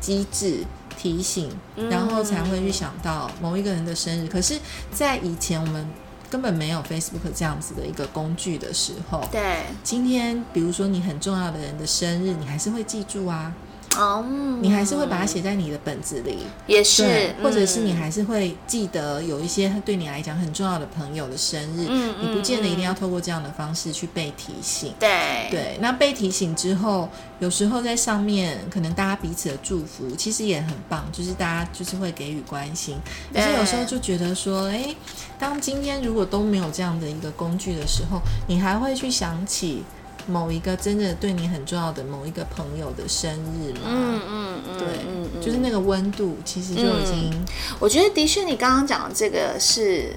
[0.00, 0.64] 机制
[0.98, 1.48] 提醒，
[1.88, 4.26] 然后才会去想到某一个人的生日。
[4.26, 4.58] 可是，
[4.92, 5.88] 在以前我们
[6.28, 13.52] 根本没有 Facebook 这样子的一个工具的时候，对，今天比如说你很重要的人的生日，你还是会记住啊。
[13.96, 14.24] 哦，
[14.60, 25.48] 你还是会把它写在你的本子里，也是，或者是你还是会记得有一些对你来讲很重要的朋友的生日，嗯你不见得一定要透过这样的方式去被提醒，对。
[25.50, 25.78] 对。
[25.80, 27.08] 那被提醒之后，
[27.40, 32.96] 有时候在上面可能大家彼此的祝福其实也很棒，就是大家就是会给予关心，
[33.34, 34.94] 可是有时候就觉得说，哎，
[35.38, 39.82] 当今天如果都没有这样的一个工具的时候，你还会去想起。
[40.26, 43.80] 某一个真的对你很重要的某一个朋友的生日嘛？
[43.86, 47.32] 嗯嗯嗯，对，就是那个温度，其实就已经。
[47.78, 50.14] 我觉得的确，你刚刚讲的这个是，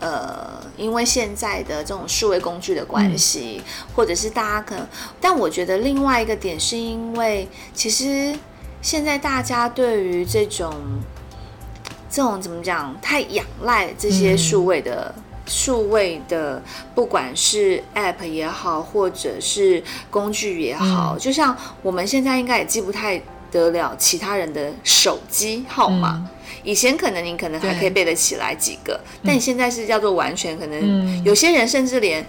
[0.00, 3.62] 呃，因为现在的这种数位工具的关系，
[3.94, 4.86] 或者是大家可能，
[5.20, 8.34] 但我觉得另外一个点是因为，其实
[8.80, 10.74] 现在大家对于这种
[12.08, 15.14] 这种怎么讲，太仰赖这些数位的。
[15.46, 16.62] 数位的，
[16.94, 26.28] 不管是 App 也好，或者是工具也好，就像我们现在应该也记不太得了其他人的手机号码。
[26.62, 32.24] 以前可能你可能还可以背得起来几个，但你现在是叫做完全可能，有些人甚至连。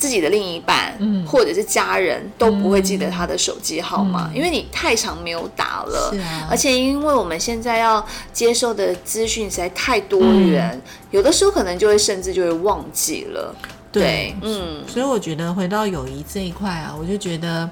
[0.00, 6.16] 自己的另一半，嗯或者是家人都不会记得他的手机号码，因为你太长没有打了。
[6.50, 13.54] 而且因为我们现在要接受的资讯实在太多元，有的时候可能就会甚至就会忘记了。
[13.92, 17.68] 对，嗯，所以我觉得回到友谊这一块啊，我就觉得，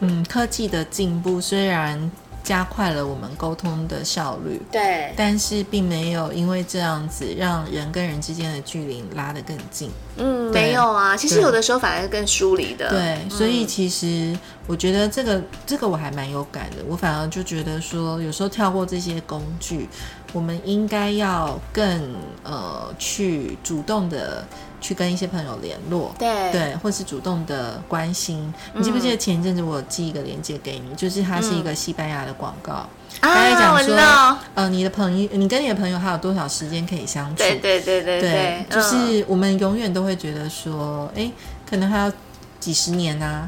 [0.00, 2.10] 嗯，科技的进步虽然。
[2.44, 9.90] 加快了我们沟通的效率，对，但是并没有因为这样子让人跟人之间的距离拉得更近。
[10.18, 12.90] 嗯，没有啊，其实有的时候反而更疏离的。
[12.90, 16.76] 对，所以其实我觉得这个这个我还蛮有感的。
[16.86, 19.88] 我反而就觉得说，有时候跳过这些工具，
[20.34, 24.46] 我们应该要更呃去主动的。
[24.84, 28.52] 去跟一些朋友联络，对对，或是主动的关心。
[28.74, 32.86] 你记不记得前一阵子我寄一个链接给你，就是它是一个西班牙的广告，
[33.18, 37.36] 大概讲说，呃，你的朋友，你跟你的朋友还有多少时间可以相处？
[37.36, 41.30] 对对对对对，就是我们永远都会觉得说，哎，
[41.66, 42.12] 可能还要。
[42.60, 43.46] 几十年啊，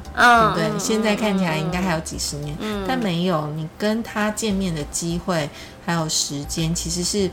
[0.54, 0.78] 对不对？
[0.78, 2.54] 现在看起来应该还有几十年，
[2.86, 3.46] 但没有。
[3.56, 5.48] 你跟他见面的机会
[5.86, 7.30] 还有时间，其实是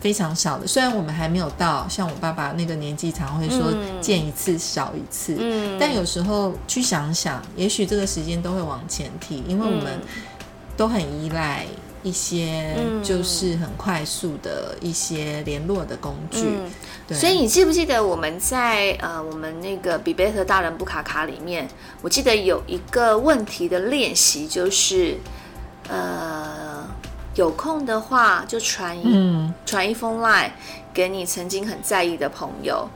[0.00, 0.66] 非常少的。
[0.66, 10.00] 虽然我们还没有到像我爸爸那个年纪，常会说见一次少一次，嗯但有时候去想想，也许这个时间都会往前提，因为我们
[10.76, 11.64] 都很依赖。
[12.02, 16.46] 一些就是很快速的一些联络的工具，
[17.14, 21.68] 所以你记不记得我们在呃我们那个比贝特大人布卡卡里面，
[22.00, 25.18] 我记得有一个问题的练习，就是
[25.90, 26.79] 呃
[27.40, 30.50] 有空的话就传一传一封 line
[30.92, 32.86] 给你曾经很在意的朋友，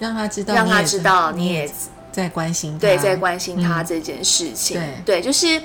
[0.00, 1.70] 让他知道让他知道你也
[2.10, 5.62] 在关心他对在关心他这件事情，对就是。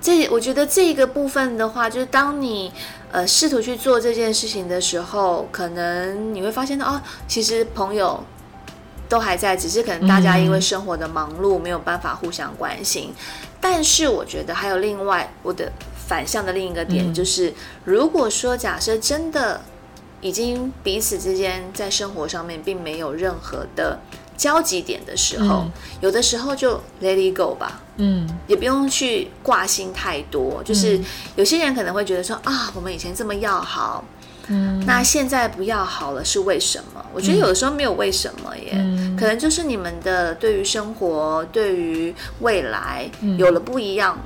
[0.00, 2.72] 这我觉得这个部分的话，就是当你
[3.10, 8.22] 呃试图去做这件事情的时候，可能你会发现到哦，其实朋友
[9.08, 13.12] 都还在，只是可能大家因为生活的忙碌没有办法互相关心。
[13.60, 15.72] 但是我觉得还有另外我的
[16.08, 19.60] 反向的另一个点，就是如果说假设真的
[20.20, 24.00] 已经彼此之间在生活上面并没有任何的。
[24.38, 25.66] 交集点的时候，
[26.00, 30.62] 有的时候就 let it go 吧，嗯，也不用去挂心太多。
[30.64, 30.96] 就是
[31.34, 34.04] 有些人可能会觉得说啊，我们以前这么要好，
[34.46, 37.04] 嗯，那现在不要好了，是为什么？
[37.12, 38.74] 我觉得有的时候没有为什么耶，
[39.18, 44.16] 可能就是你们的对于生活、对于未来有了不一样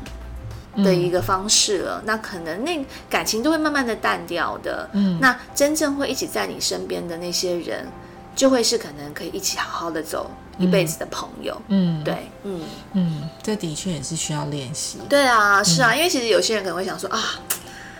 [0.76, 2.02] 的一个方式了。
[2.04, 4.88] 那可能那感情都会慢慢的淡掉的。
[4.92, 7.86] 嗯，那真正会一起在你身边的那些人。
[8.34, 12.62] 就会是可能可以一起好好的走一辈子的朋友，嗯，对，嗯
[12.94, 14.96] 嗯，这的确也是需要练习。
[15.06, 17.20] 对啊，是啊，因为其实有些人可能会想说啊，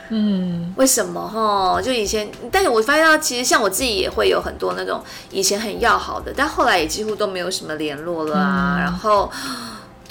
[0.09, 1.83] 嗯，为什么哈？
[1.83, 9.31] 就以前，但是我发现到其实像我自己也会有很多那种以前很要好的，但后来也几乎都没有什么联络了啊，然后。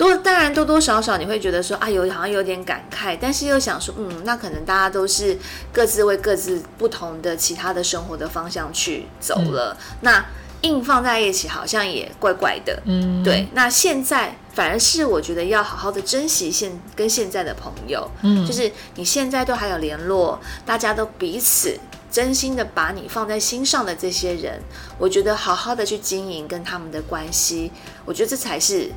[0.02, 5.38] 多当然多多少少你会觉得说啊有好像有点感慨，但是又想说嗯那可能大家都是
[5.72, 10.26] 各自为各自不同的其他的生活的方向去走了，那
[10.62, 13.48] 硬放在一起好像也怪怪的，嗯，对。
[13.54, 21.80] 那现在反而是我觉得要好好的珍惜现跟现在的朋友，嗯，就是你现在都还有联络，大家都彼此
[22.12, 24.60] 真心的把你放在心上的这些人，
[24.98, 27.72] 我觉得好好的去经营跟他们的关系，
[28.04, 28.90] 我觉得这才是。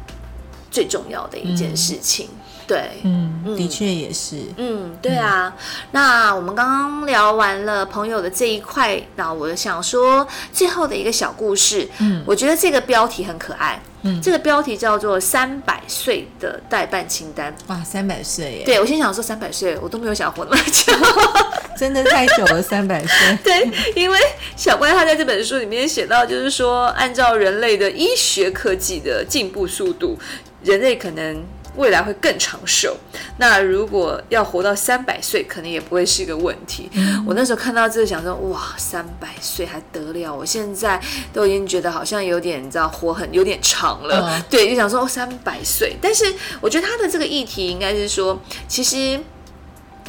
[0.74, 2.28] 最重要的一件事情，
[2.66, 5.54] 对，嗯，的确也是，嗯，对啊。
[5.92, 17.52] 那我们刚刚聊完了朋友的这一块，那我想说最后的一个小故事，嗯，我觉得这个标题很可爱，嗯，这个标题叫做《三百岁的代办清单》。
[17.72, 18.62] 哇，三百岁耶！
[18.64, 20.92] 对我先想说三百岁，我都没有想活那么久，
[21.76, 23.38] 真的太久了，三百岁。
[23.42, 24.18] 对，因为
[24.56, 30.18] 小乖他在这本书里面写到，就是说按照人类的医学科技的进步速度。
[30.62, 31.44] 人类可能
[31.76, 32.96] 未来会更长寿，
[33.38, 36.90] 那如果要活到三百岁，可能也不会是一个问题。
[37.26, 40.34] 我那时候看到这个，想说哇，三百岁还得了？
[40.34, 41.00] 我现在
[41.32, 44.42] 都已经觉得好像有点，你知道，活很有点长了。
[44.48, 46.24] 对，就想说三百岁，但是
[46.60, 49.20] 我觉得他的这个议题应该是说，其实。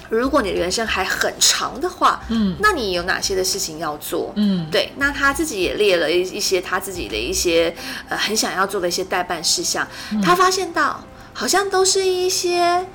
[0.08, 4.32] 如果你的人生还很长的话，嗯，那你有哪些的事情要做？
[4.36, 7.75] 嗯，对，那他自己也列了一一些他自己的一些
[8.08, 9.86] 呃很想要做的一些代办事项，
[10.23, 11.04] 他发现到
[11.35, 12.87] 好像都是一些。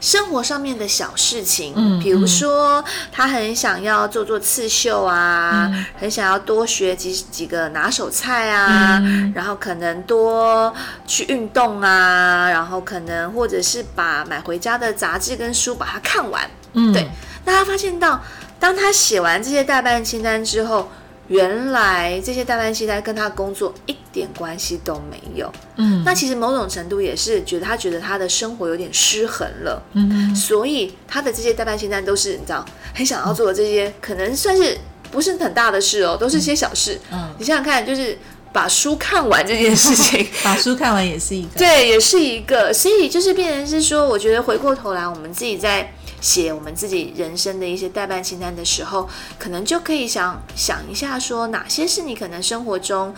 [0.00, 9.02] 生活上面的小事情，嗯，比如说他很想要做做刺绣啊，很想要多学几几个拿手菜啊，
[9.34, 10.74] 然后可能多
[11.06, 17.08] 去运动啊，然后可能或者是把买回家的杂志跟书把它看完，嗯，对。
[17.46, 18.22] 那他发现到，
[18.60, 20.90] 当他写完这些代办清单之后。
[21.28, 25.50] 原来这些代办清单跟他工作一点关系都没有。
[25.76, 29.82] 嗯，那其实某种程度也是觉得他觉得他的生活有点失衡了。
[29.94, 34.76] 嗯，所以他的这些代办清单都是你知道很想要做的这些，可能算是
[35.10, 37.00] 不是很大的事哦，都是些小事。
[37.10, 38.18] 嗯，你想想看，就是
[38.52, 42.72] 把书看完这件事情， 把书看完也是一个，对，也是一个。
[42.72, 45.90] 所以就是变成是说，我觉得回过头来，我们自己在。
[46.24, 49.06] 写我们自己人生的一些代办清单的时候，
[49.38, 53.14] 可能就可以想想一下，说哪些是你可能生活中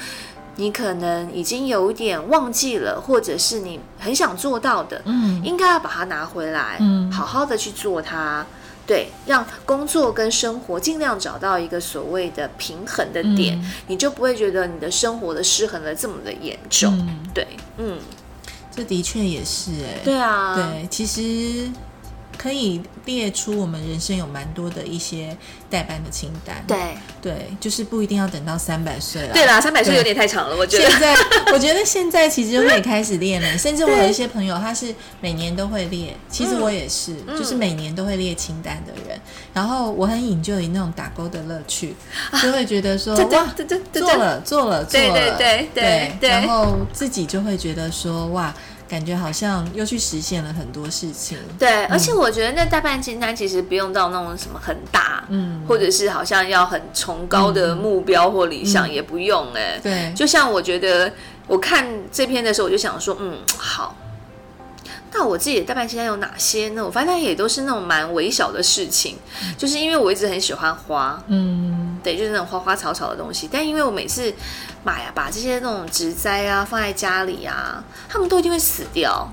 [0.56, 8.44] 你可能已经有点忘记了，或者是你很想做到的，嗯，应该要把它拿回来，嗯，好好的去做它，
[8.84, 17.98] 对，让工作跟生活尽量找到一个所谓的平衡的点，你就不会觉得你的生活的失衡了这么的严重，对，嗯，
[18.74, 21.70] 这的确也是，哎，对啊，对，其实。
[22.36, 25.36] 可以列出我们人生有蛮多的一些
[25.70, 26.64] 代办的清单。
[26.66, 26.76] 对
[27.20, 29.32] 对，就是不一定要等到三百岁了。
[29.32, 30.90] 对啦，三百岁有点太长了，我觉得。
[30.90, 31.16] 现在
[31.52, 39.20] 我觉得现在其实就可以开始练了， 甚至我有一些朋友他是每年都会列，其实我也是，就是每年都会列清单的人。
[39.52, 41.94] 然后我很引就于那种打勾的乐趣，
[42.42, 43.54] 就会觉得说哇，做了
[43.94, 48.54] 做了做了，对对对对，然后自己就会觉得说哇。
[48.88, 51.38] 感觉好像又去实现了很多事情。
[51.58, 59.78] 对，而且我觉得那代办清单其实不用到那种什么很大，嗯，或者是好像要很崇高的目标或理想也不用哎。
[59.82, 61.12] 对，就像我觉得
[61.46, 63.94] 我看这篇的时候，我就想说，嗯，好。
[65.18, 66.84] 那我自己的代办清单有哪些呢？
[66.84, 69.16] 我发现也都是那种蛮微小的事情，
[69.56, 73.48] 就是因为我一直很喜欢花，嗯，对，就是那种花花草草的东西。
[73.50, 74.30] 但因为我每次
[74.84, 79.26] 买啊，把这些那种植栽啊放在家里啊，他们都一定会死掉。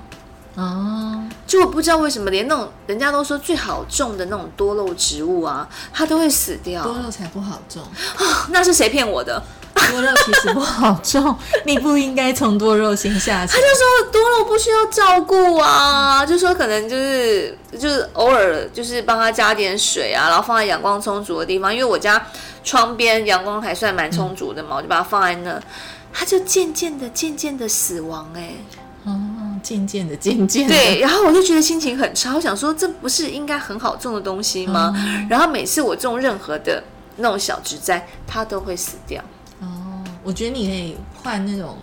[0.54, 6.82] 哦，就我不知道为什么，连那种人家都说最好种的那种多肉植物啊，它都会死掉。
[6.82, 7.82] 多肉才不好种
[8.16, 8.48] 啊！
[8.50, 9.42] 那是谁骗我的？
[9.90, 13.52] 多肉其实不好种，你不应该从多肉先下手。
[13.52, 21.72] 他就说多肉不需要照顾啊，就说可能就是就是偶尔就是帮他加点水啊，然后放在阳光充足的地方。
[21.72, 22.26] 因为我家
[22.62, 25.60] 窗边阳光还算蛮充足的嘛，我就把它放在那，
[26.12, 28.54] 它就渐渐的渐渐的死亡哎。
[29.04, 29.12] 哦，
[29.62, 30.74] 渐渐的，渐渐的。
[30.74, 34.94] 对，然后我就觉得心情很差，我想说这不是应该很好种的东西吗？
[35.28, 36.82] 然后每次我种任何的
[37.16, 39.22] 那种小植栽，它都会死掉。
[40.24, 41.76] 我觉得你可以换那种，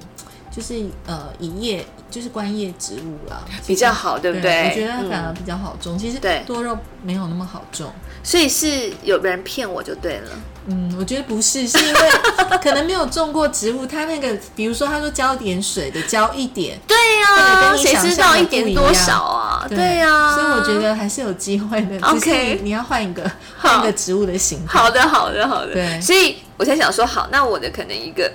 [0.52, 4.70] 就是呃一页，就是观叶植物啦，比较好，对不对？
[4.70, 5.98] 我觉得它反而比较好种。
[5.98, 7.92] 其实多肉没有那么好种，
[8.22, 10.30] 所以是有人骗我就对了。
[10.68, 12.00] 嗯，我觉得不是，是因为
[12.62, 19.66] 可能没有种过植物，它那个，比如说他说浇点水的浇一点，对呀，谁知道一点多少啊？
[19.68, 21.98] 对呀，所以我觉得还是有机会的。
[22.06, 23.24] OK，你要换一个
[23.58, 24.78] 换一个植物的形态。
[24.78, 25.74] 好的，好的，好的。
[25.74, 28.32] 对，所以我才想说，好，那我的可能一个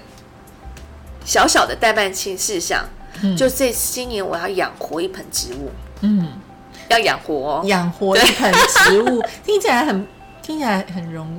[1.25, 2.85] 小小的代办清事项，
[3.37, 5.71] 就这今年我要养活一盆植物。
[6.01, 6.29] 嗯，
[6.89, 10.07] 要养活，养活一盆植物， 听起来很
[10.43, 11.39] 听起来很容易。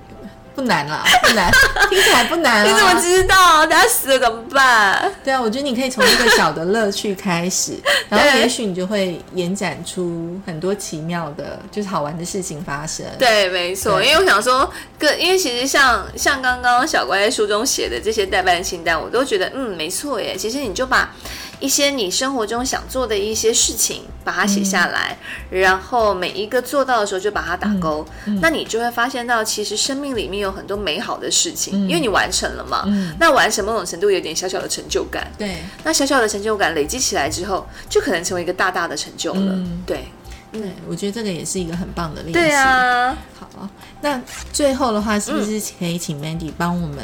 [0.57, 1.51] 不难啦，不难，
[1.87, 2.67] 听起来不难啊！
[2.67, 3.63] 你怎么知道？
[3.67, 5.13] 等下死了怎么办？
[5.23, 7.73] 对啊，我觉得你可以从一个小的乐趣开始，
[8.09, 13.05] 然后也许你就会延展出很多奇妙的，就是好玩的事情发生。
[13.19, 14.01] 对，没错。
[14.03, 14.67] 因为我想说，
[14.97, 20.35] 个因为其实像像刚刚小乖在书中写的这些代办清单，我都觉得嗯，没错耶。
[20.35, 21.13] 其实你就把。
[21.59, 25.17] 一些你生活中想做的一些事情，把它写下来，
[25.49, 28.05] 然后每一个做到的时候就把它打勾，
[28.41, 32.85] 那你就会发现到，其实生命里面有很多美好的事情，因为你完成了嘛。
[33.19, 35.31] 那完成某种程度有点小小的成就感。
[35.37, 39.65] 对，那小小的成就感累积起来之后，就可能成为一个大大的成就了。
[39.85, 40.07] 对，
[40.51, 42.33] 对，我觉得这个也是一个很棒的练习。
[42.33, 43.67] 对啊，好，
[44.01, 44.21] 那
[44.53, 47.03] 最后的话，是不是可以请 Mandy 帮我们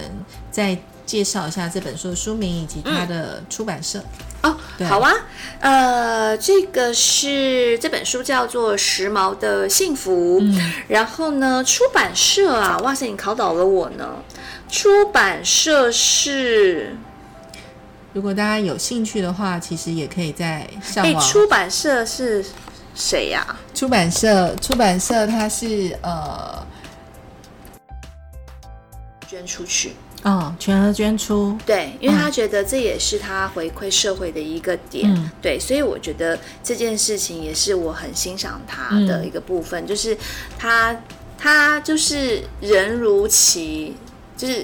[0.52, 4.04] 再介绍一下这本书的书名以及它的出版社？
[4.42, 4.56] 哦，
[4.88, 5.14] 好啊，
[5.60, 10.42] 呃，这个是这本书叫做《时髦的幸福》，
[10.90, 14.22] 然后呢，出版社啊，哇塞，你考倒了我呢。
[14.70, 16.96] 出版社是，
[18.12, 21.24] 如果大家有兴趣的话，其实也可以在上网。
[21.24, 22.44] 出版社是
[22.96, 23.56] 谁呀？
[23.74, 26.66] 出版社，出版社它是呃，
[29.28, 29.94] 捐出去。
[30.24, 40.18] 哦，全额捐出，对，因为他觉得这也是他回馈社会的一个点，对，所以我觉得这件事情也是我很欣赏他的一个部分，就是
[40.58, 40.96] 他
[41.38, 43.98] 他就是人如其，
[44.38, 44.64] 就是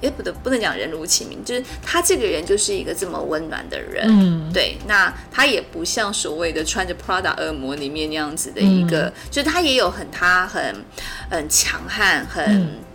[0.00, 10.84] 也不得不能讲人如其名，就是他这个人就是一个这么温暖的人，嗯，对，那他也不像所谓的穿着 Prada 恶魔里面那样子的一个，就是他也有很他很
[11.28, 12.91] 很强悍很。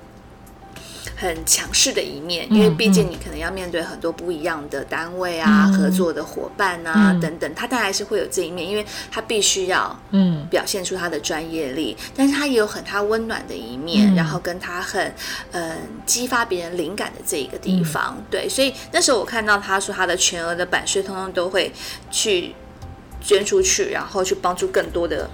[1.19, 10.45] 很强势的一面，因为毕竟你可能要面对很多不一样的单位啊、合作的伙伴啊等等，他当然是会有这一面，因为他必须要嗯。
[10.49, 15.13] 表现出他的专业力，但是他也有很他温暖的一面，然后跟他很
[15.51, 21.73] 嗯激发别人灵感的这一个地方，对，所以那时候我看到他说他的全额的版税通通都会
[22.11, 22.53] 去
[23.19, 25.29] 捐出去，然后去帮助更多的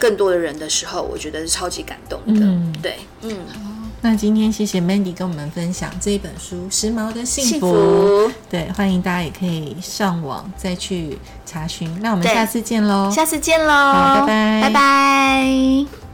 [0.00, 3.75] 更多的人的时候，我觉得是超级感动的，对，嗯。
[4.02, 8.28] 那今天谢谢 Mandy 跟我们分享这一本书《时髦的幸福》。
[8.48, 11.90] 对，欢迎大家也可以上网再去查询。
[12.00, 13.10] 那我们下次见喽！
[13.10, 13.72] 下次见喽！
[13.72, 16.05] 好，拜拜，拜拜。